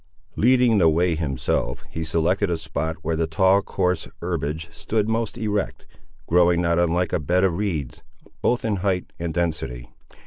[0.35, 5.37] Leading the way himself, he selected a spot where the tall coarse herbage stood most
[5.37, 5.85] erect,
[6.25, 8.01] growing not unlike a bed of reeds,
[8.41, 9.89] both in height and density.